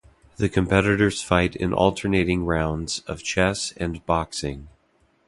[0.37, 4.67] The competitors fight in alternating rounds of chess and boxing.